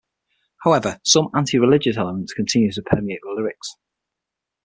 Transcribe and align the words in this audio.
However, 0.63 0.99
some 1.05 1.29
anti-religious 1.35 1.95
elements 1.95 2.33
continue 2.33 2.71
to 2.71 2.81
permeate 2.81 3.19
the 3.21 3.29
lyrics. 3.37 3.75